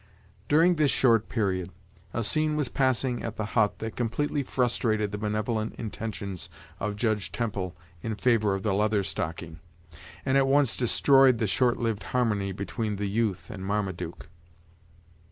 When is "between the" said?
12.51-13.05